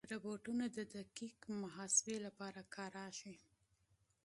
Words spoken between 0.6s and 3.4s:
د دقیق محاسبې لپاره کارېږي.